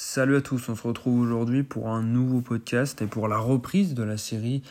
[0.00, 3.94] Salut à tous, on se retrouve aujourd'hui pour un nouveau podcast et pour la reprise
[3.94, 4.62] de la série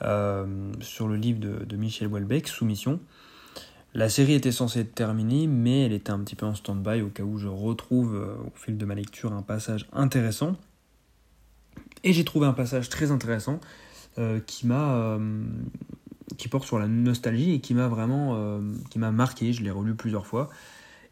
[0.00, 0.46] euh,
[0.80, 2.98] sur le livre de, Michel Houellebecq, Soumission.
[3.92, 7.10] La série était censée être terminée, mais elle était un petit peu en stand-by au
[7.10, 10.56] cas où je retrouve euh, au fil de ma lecture un passage intéressant.
[12.02, 13.60] Et j'ai trouvé un passage très intéressant
[14.16, 15.18] euh, qui m'a
[16.38, 18.58] qui porte sur la nostalgie et qui m'a vraiment
[18.88, 19.52] qui m'a marqué.
[19.52, 20.48] Je l'ai relu plusieurs fois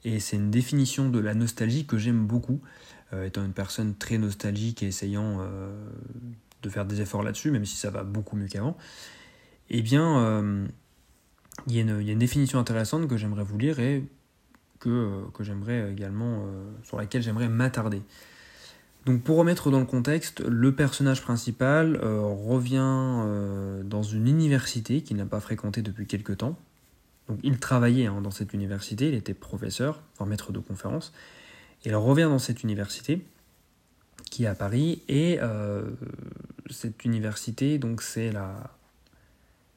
[0.04, 2.60] et c'est une définition de la nostalgie que j'aime beaucoup.
[3.12, 5.72] Euh, étant une personne très nostalgique et essayant euh,
[6.62, 8.76] de faire des efforts là-dessus, même si ça va beaucoup mieux qu'avant,
[9.68, 10.66] eh bien, euh,
[11.66, 14.04] il y, a une définition intéressante que j'aimerais vous lire et
[14.78, 16.46] que, que j'aimerais également,
[16.84, 18.02] sur laquelle j'aimerais m'attarder.
[19.04, 23.26] Donc pour remettre dans le contexte, le personnage principal revient
[23.84, 26.56] dans une université qu'il n'a pas fréquentée depuis quelque temps.
[27.28, 31.12] Donc il travaillait hein, dans cette université, il était professeur, enfin maître de conférence,
[31.84, 33.24] il revient dans cette université
[34.30, 35.82] qui est à Paris et euh,
[36.68, 38.54] cette université donc c'est la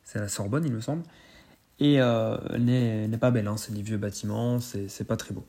[0.03, 1.03] c'est la Sorbonne il me semble.
[1.79, 5.45] Et euh, n'est pas belle hein, c'est des vieux bâtiments c'est pas très beau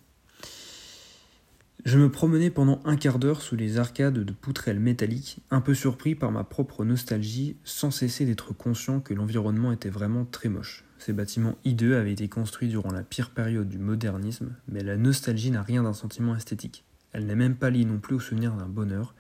[1.85, 5.75] je me promenais pendant un quart d'heure sous les arcades de poutrelles métalliques, un peu
[5.75, 10.85] surpris par ma propre nostalgie, sans cesser d'être conscient que l'environnement était vraiment très moche.
[10.99, 15.51] Ces bâtiments hideux avaient été construits durant la pire période du modernisme, mais la nostalgie
[15.51, 16.85] n'a rien d'un sentiment esthétique.
[17.13, 19.15] Elle n'est même pas liée non plus au souvenir d'un bonheur.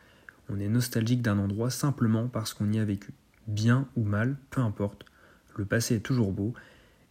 [0.48, 3.12] On est nostalgique d'un endroit simplement parce qu'on y a vécu.
[3.46, 5.04] Bien ou mal, peu importe.
[5.58, 6.54] Le passé est toujours beau,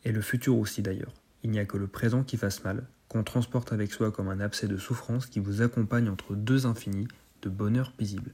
[0.03, 1.13] et le futur aussi d'ailleurs.
[1.43, 4.39] Il n'y a que le présent qui fasse mal, qu'on transporte avec soi comme un
[4.39, 7.07] abcès de souffrance qui vous accompagne entre deux infinis
[7.43, 8.31] de bonheur paisible.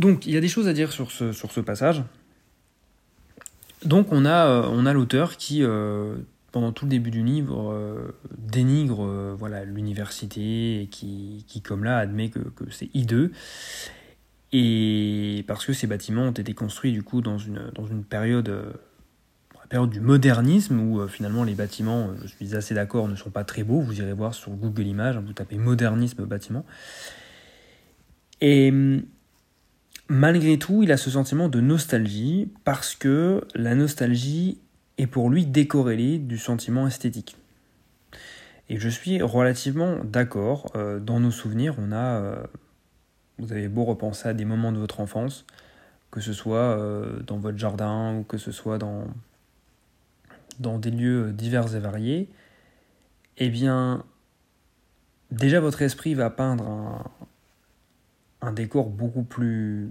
[0.00, 2.02] Donc il y a des choses à dire sur ce, sur ce passage.
[3.84, 6.16] Donc on a, euh, on a l'auteur qui, euh,
[6.52, 11.98] pendant tout le début du livre, euh, dénigre voilà l'université et qui, qui, comme là,
[11.98, 13.30] admet que, que c'est hideux.
[14.52, 18.74] Et parce que ces bâtiments ont été construits du coup dans une, dans une période
[19.70, 23.30] période du modernisme où euh, finalement les bâtiments, euh, je suis assez d'accord, ne sont
[23.30, 23.80] pas très beaux.
[23.80, 26.66] Vous irez voir sur Google Images, hein, vous tapez modernisme bâtiment.
[28.42, 29.02] Et hum,
[30.08, 34.58] malgré tout, il a ce sentiment de nostalgie parce que la nostalgie
[34.98, 37.36] est pour lui décorrélée du sentiment esthétique.
[38.68, 40.72] Et je suis relativement d'accord.
[40.74, 42.42] Euh, dans nos souvenirs, on a.
[43.38, 45.46] vous avez beau repenser à des moments de votre enfance,
[46.10, 46.76] que ce soit
[47.26, 49.04] dans votre jardin ou que ce soit dans,
[50.60, 52.28] dans des lieux divers et variés,
[53.38, 54.04] eh bien,
[55.30, 57.10] déjà votre esprit va peindre
[58.42, 59.90] un, décor beaucoup plus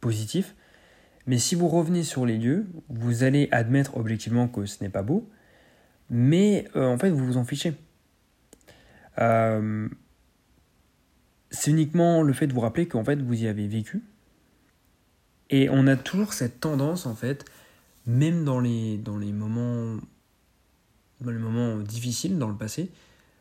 [0.00, 0.54] positif.
[1.26, 5.02] Mais si vous revenez sur les lieux, vous allez admettre objectivement que ce n'est pas
[5.02, 5.28] beau,
[6.10, 7.74] mais euh, en fait vous vous en fichez.
[9.18, 9.88] Euh,
[11.50, 14.02] c'est uniquement le fait de vous rappeler qu'en fait vous y avez vécu.
[15.50, 17.44] Et on a toujours cette tendance en fait
[18.06, 19.23] même dans les, dans les
[21.24, 22.90] dans les moments difficiles dans le passé,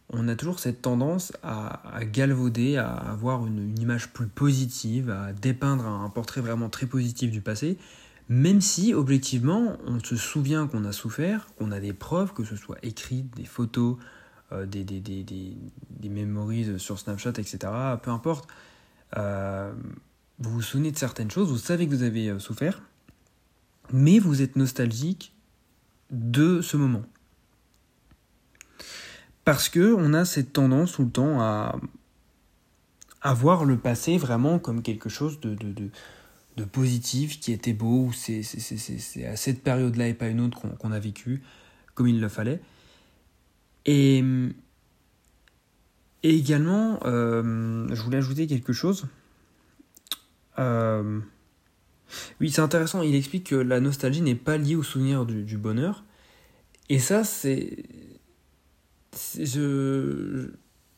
[0.09, 5.85] on a toujours cette tendance à, galvauder, à avoir une, image plus positive, à dépeindre
[5.85, 7.77] un, portrait vraiment très positif du passé,
[8.29, 12.55] même si objectivement on se souvient qu'on a souffert, qu'on a des preuves, que ce
[12.55, 13.97] soit écrit, des photos,
[14.51, 17.57] euh, des, des, des, sur Snapchat, etc.
[18.01, 18.47] Peu importe.
[19.17, 19.71] Euh,
[20.39, 22.81] vous vous souvenez de certaines choses, vous savez que vous avez euh, souffert,
[23.91, 25.33] mais vous êtes nostalgique
[26.11, 27.03] de ce moment.
[29.45, 31.79] Parce que on a cette tendance tout le temps à,
[33.21, 38.41] à voir le passé vraiment comme quelque chose de, positif, qui était beau, ou c'est
[39.25, 41.41] à cette période-là et pas une autre qu'on a vécu
[41.95, 42.61] comme il le fallait.
[43.85, 44.23] Et,
[46.23, 49.07] et également, euh, je voulais ajouter quelque chose.
[50.59, 51.19] Euh,
[52.39, 53.01] oui, c'est intéressant.
[53.01, 56.03] Il explique que la nostalgie n'est pas liée au souvenir du, bonheur.
[56.89, 57.83] Et ça, c'est.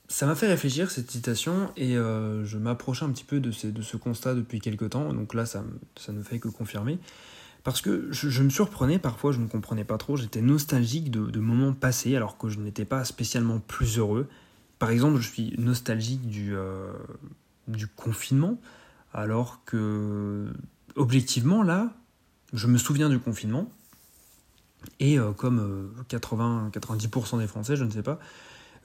[0.08, 3.98] Ça m'a fait réfléchir cette citation et euh, je m'approchais un petit peu de ce,
[3.98, 5.12] constat depuis quelques temps.
[5.14, 5.64] Donc là, ça,
[6.10, 7.00] ne fait que confirmer.
[7.64, 10.16] Parce que je, me surprenais parfois, je ne comprenais pas trop.
[10.16, 14.28] J'étais nostalgique de, moments passés alors que je n'étais pas spécialement plus heureux.
[14.78, 16.94] Par exemple, je suis nostalgique du, euh,
[17.68, 18.60] du confinement
[19.14, 20.52] alors que
[20.96, 21.94] objectivement, là,
[22.54, 23.72] je me souviens du confinement,
[25.00, 28.20] et euh, comme 80-90% euh, des Français, je ne sais pas,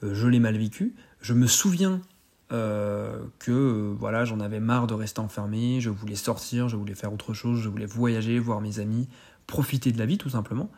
[0.03, 0.95] euh, je l'ai mal vécu.
[1.21, 2.01] Je me souviens
[2.49, 7.33] que voilà, j'en avais marre de rester enfermé, je voulais sortir, je voulais faire autre
[7.33, 9.07] chose, je voulais voyager, voir mes amis,
[9.47, 10.69] profiter de la vie tout simplement.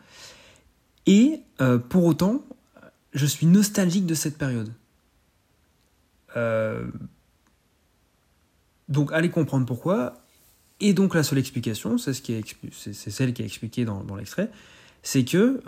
[1.06, 1.40] Et
[1.88, 2.44] pour autant,
[3.12, 4.72] je suis nostalgique de cette période.
[8.88, 10.14] donc allez comprendre pourquoi.
[10.78, 14.48] Et donc la seule explication, c'est ce celle qui est expliquée dans l'extrait,
[15.04, 15.62] c'est que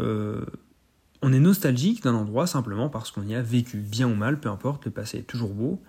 [1.23, 4.49] on est nostalgique d'un endroit simplement parce qu'on y a vécu, bien ou mal, peu
[4.49, 5.83] importe, le passé est toujours beau.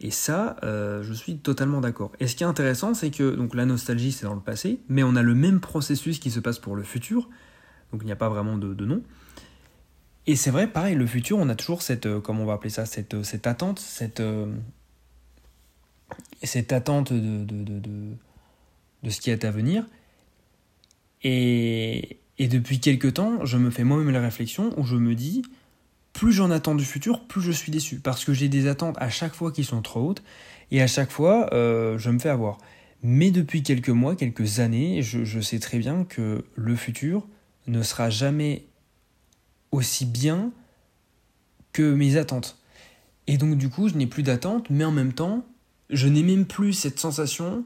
[0.00, 2.12] Et ça, euh, je suis totalement d'accord.
[2.18, 5.04] Et ce qui est intéressant, c'est que donc la nostalgie, c'est dans le passé, mais
[5.04, 7.28] on a le même processus qui se passe pour le futur.
[7.92, 9.02] Donc il n'y a pas vraiment de, nom.
[10.26, 12.70] Et c'est vrai, pareil, le futur, on a toujours cette, euh, comment on va appeler
[12.70, 14.22] ça, cette, euh, cette attente, cette,
[16.42, 17.80] cette attente de, de, de,
[19.02, 19.86] de, ce qui est à venir.
[21.22, 25.42] Et, et depuis quelques temps, je me fais moi-même la réflexion où je me dis,
[26.12, 28.00] plus j'en attends du futur, plus je suis déçu.
[28.00, 30.24] Parce que j'ai des attentes à chaque fois qui sont trop hautes,
[30.72, 32.58] et à chaque fois, euh, je me fais avoir.
[33.04, 37.28] Mais depuis quelques mois, quelques années, je, sais très bien que le futur
[37.68, 38.64] ne sera jamais
[39.70, 40.50] aussi bien
[41.72, 42.58] que mes attentes.
[43.28, 45.46] Et donc du coup, je n'ai plus d'attente, mais en même temps,
[45.90, 47.62] je n'ai même plus cette sensation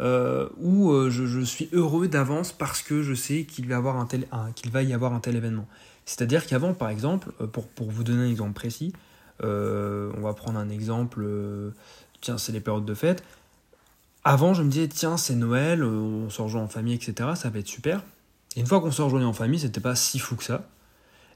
[0.00, 4.06] euh, où euh, je, suis heureux d'avance parce que je sais qu'il va, avoir un
[4.06, 5.68] tel, qu'il va y avoir un tel événement.
[6.06, 8.92] C'est-à-dire qu'avant, par exemple, euh, pour, pour, vous donner un exemple précis,
[9.42, 11.26] on va prendre un exemple,
[12.20, 13.24] tiens, c'est les périodes de fête.
[14.22, 17.58] Avant, je me disais, tiens, c'est Noël, on se rejoint en famille, etc., ça va
[17.58, 18.04] être super.
[18.54, 20.68] Et une fois qu'on se rejoignait en famille, c'était pas si fou que ça.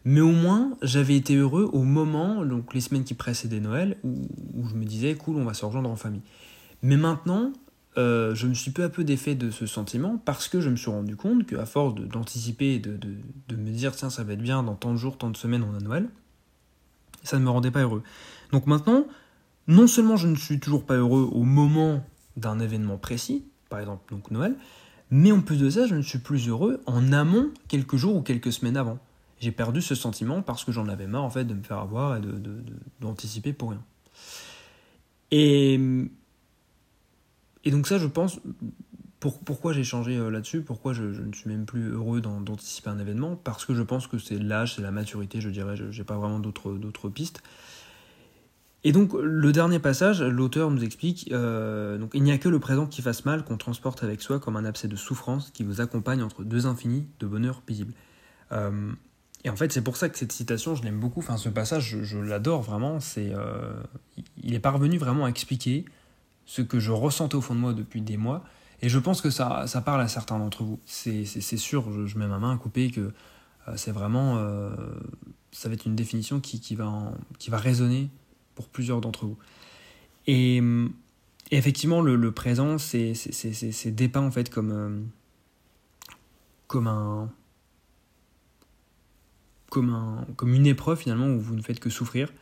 [0.04, 4.28] Mais au moins, j'avais été heureux au moment, donc les semaines qui précédaient Noël, où,
[4.54, 6.22] où je me disais, cool, on va se rejoindre en famille.
[6.82, 7.52] Mais maintenant,
[7.98, 10.76] euh, je me suis peu à peu défait de ce sentiment parce que je me
[10.76, 12.98] suis rendu compte qu'à force d'anticiper et de,
[13.56, 15.74] me dire tiens ça va être bien dans tant de jours, tant de semaines on
[15.74, 16.08] a Noël,
[17.22, 18.02] ça ne me rendait pas heureux.
[18.52, 19.06] Donc maintenant,
[19.66, 22.04] non seulement je ne suis toujours pas heureux au moment
[22.36, 24.56] d'un événement précis, par exemple donc Noël,
[25.10, 28.22] mais en plus de ça, je ne suis plus heureux en amont quelques jours ou
[28.22, 28.98] quelques semaines avant.
[29.40, 32.16] J'ai perdu ce sentiment parce que j'en avais marre en fait de me faire avoir
[32.16, 32.20] et
[33.00, 33.82] d'anticiper pour rien.
[35.30, 35.78] Et
[37.66, 38.38] et donc ça, je pense,
[39.18, 42.98] pour, pourquoi j'ai changé euh, là-dessus, pourquoi je, ne suis même plus heureux d'anticiper un
[43.00, 46.04] événement, parce que je pense que c'est l'âge, c'est la maturité, je dirais, je n'ai
[46.04, 47.42] pas vraiment d'autres pistes.
[48.84, 52.60] Et donc le dernier passage, l'auteur nous explique, euh, donc il n'y a que le
[52.60, 55.80] présent qui fasse mal, qu'on transporte avec soi comme un abcès de souffrance qui vous
[55.80, 57.94] accompagne entre deux infinis de bonheur paisible.
[58.52, 58.92] Euh,
[59.42, 61.18] et en fait, c'est pour ça que cette citation, je l'aime beaucoup.
[61.18, 63.00] Enfin, ce passage, je, l'adore vraiment.
[63.00, 63.32] C'est,
[64.40, 65.84] il est parvenu vraiment à expliquer
[66.46, 68.44] ce que je ressentais au fond de moi depuis des mois.
[68.80, 70.78] Et je pense que ça, ça parle à certains d'entre vous.
[70.84, 73.12] C'est sûr, je, mets ma main à couper que
[73.68, 74.36] euh, c'est vraiment.
[74.38, 74.70] Euh,
[75.50, 78.10] ça va être une définition qui, qui, va, qui va résonner
[78.54, 79.38] pour plusieurs d'entre vous.
[80.26, 80.62] Et,
[81.50, 83.14] effectivement, le, présent, c'est
[83.86, 85.00] dépeint en fait comme, euh,
[86.66, 87.30] comme un.
[89.70, 92.32] Comme, un, comme une épreuve finalement où vous ne faites que souffrir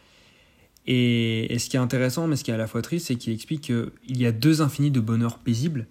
[0.87, 3.33] et, ce qui est intéressant, mais ce qui est à la fois triste, c'est qu'il
[3.33, 5.87] explique qu'il y a deux infinis de bonheur paisible,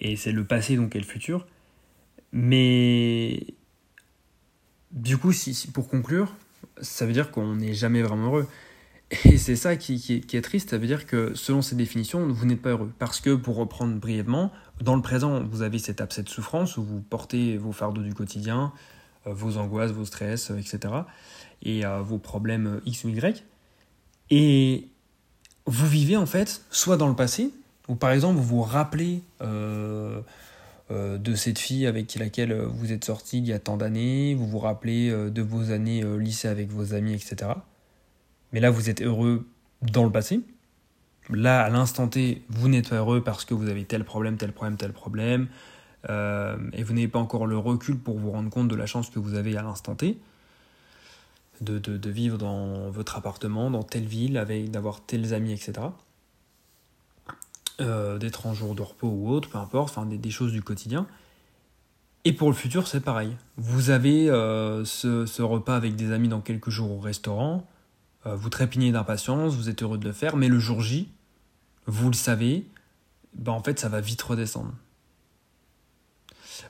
[0.00, 1.46] et c'est le passé donc et le futur.
[2.32, 3.46] Mais
[4.92, 6.34] du coup, si, pour conclure,
[6.80, 8.48] ça veut dire qu'on n'est jamais vraiment heureux.
[9.24, 12.60] Et c'est ça qui, est, triste, ça veut dire que selon ces définitions, vous n'êtes
[12.60, 12.92] pas heureux.
[12.98, 14.52] Parce que, pour reprendre brièvement,
[14.82, 18.14] dans le présent, vous avez cet abcès de souffrance où vous portez vos fardeaux du
[18.14, 18.72] quotidien,
[19.26, 20.92] euh, vos angoisses, vos stress, etc.
[21.62, 23.44] Et euh, vos problèmes X ou Y.
[24.30, 24.88] Et
[25.66, 27.50] vous vivez en fait soit dans le passé,
[27.88, 30.20] ou par exemple vous vous rappelez euh,
[30.90, 34.46] euh, de cette fille avec laquelle vous êtes sorti il y a tant d'années, vous
[34.46, 37.52] vous rappelez euh, de vos années lycée avec vos amis, etc.
[38.52, 39.46] Mais là vous êtes heureux
[39.82, 40.40] dans le passé.
[41.28, 44.52] Là, à l'instant T, vous n'êtes pas heureux parce que vous avez tel problème, tel
[44.52, 45.48] problème, tel problème,
[46.08, 49.18] et vous n'avez pas encore le recul pour vous rendre compte de la chance que
[49.18, 50.20] vous avez à l'instant T
[51.60, 55.88] de, de, vivre dans votre appartement, dans telle ville, avec d'avoir tels amis, etc.
[57.80, 61.06] Euh, d'être en jour de repos ou autre, peu importe, enfin des, choses du quotidien.
[62.24, 63.36] Et pour le futur, c'est pareil.
[63.56, 67.66] Vous avez euh, ce, ce, repas avec des amis dans quelques jours au restaurant,
[68.26, 71.08] euh, vous trépignez d'impatience, vous êtes heureux de le faire, mais le jour J,
[71.86, 72.66] vous le savez,
[73.34, 74.72] ben en fait ça va vite redescendre.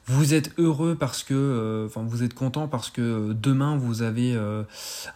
[0.07, 4.03] Vous êtes heureux parce que, euh, enfin, vous êtes content parce que euh, demain vous
[4.03, 4.63] avez euh,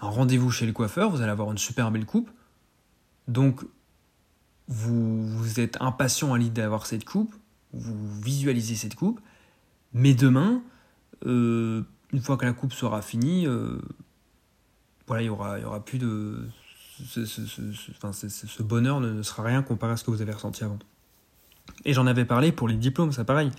[0.01, 2.29] un rendez-vous chez le coiffeur, vous allez avoir une super belle coupe.
[3.29, 3.65] Donc,
[4.67, 7.33] vous, êtes impatient à l'idée d'avoir cette coupe,
[7.73, 9.21] vous visualisez cette coupe,
[9.93, 10.63] mais demain,
[11.25, 11.85] une
[12.21, 13.47] fois que la coupe sera finie,
[15.07, 16.47] voilà, il y aura, y aura plus de,
[17.05, 20.79] ce, ce, ce, bonheur ne sera rien comparé à ce que vous avez ressenti avant.
[21.85, 23.51] Et j'en avais parlé pour les diplômes, c'est pareil.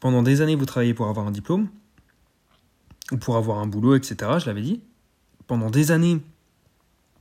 [0.00, 1.68] Pendant des années, vous travaillez pour avoir un diplôme,
[3.12, 4.16] ou pour avoir un boulot, etc.
[4.38, 4.80] Je l'avais dit.
[5.46, 6.20] Pendant des années,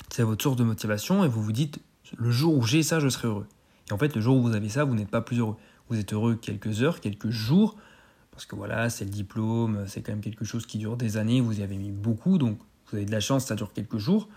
[0.09, 1.79] c'est votre source de motivation et vous vous dites
[2.17, 3.47] Le jour où j'ai ça, je serai heureux.
[3.89, 5.57] Et en fait, le jour où vous avez ça, vous n'êtes pas plus heureux.
[5.89, 7.75] Vous êtes heureux quelques heures, quelques jours,
[8.31, 11.41] parce que voilà, c'est le diplôme, c'est quand même quelque chose qui dure des années,
[11.41, 14.27] vous y avez mis beaucoup, donc vous avez de la chance, ça dure quelques jours,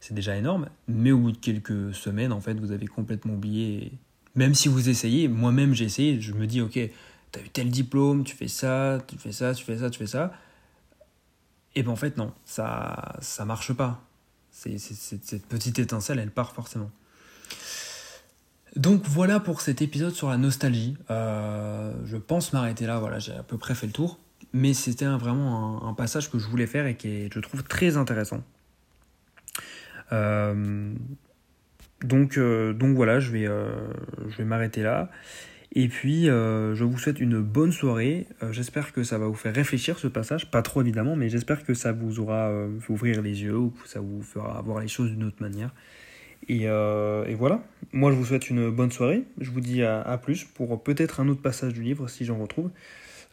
[0.00, 3.92] c'est déjà énorme, mais au bout de quelques semaines, en fait, vous avez complètement oublié.
[4.34, 6.78] Même si vous essayez, moi-même j'ai essayé, je me dis, ok,
[7.34, 9.98] tu as eu tel diplôme, tu fais ça, tu fais ça, tu fais ça, tu
[9.98, 10.32] fais ça.
[11.74, 14.02] Et ben en fait, non, ça ça marche pas.
[14.50, 16.90] Cette petite étincelle, elle part forcément.
[18.76, 20.96] Donc voilà pour cet épisode sur la nostalgie.
[21.10, 24.18] Euh, je pense m'arrêter là, voilà, j'ai à peu près fait le tour.
[24.52, 28.44] Mais c'était vraiment un, passage que je voulais faire et qui je trouve très intéressant.
[30.12, 30.94] Euh,
[32.02, 35.10] donc, euh, donc voilà, je vais, je vais m'arrêter là.
[35.74, 38.28] Et puis, je vous souhaite une bonne soirée.
[38.52, 41.74] j'espère que ça va vous faire réfléchir ce passage, pas trop évidemment, mais j'espère que
[41.74, 45.10] ça vous aura fait ouvrir les yeux ou que ça vous fera voir les choses
[45.10, 45.72] d'une autre manière.
[46.50, 47.62] Euh, et, voilà,
[47.92, 51.28] moi je vous souhaite une bonne soirée, je vous dis à, plus pour peut-être un
[51.28, 52.70] autre passage du livre si j'en retrouve.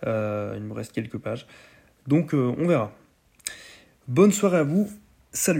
[0.07, 1.45] Euh, il me reste quelques pages.
[2.07, 2.91] Donc euh, on verra.
[4.07, 4.89] Bonne soirée à vous,
[5.31, 5.59] salut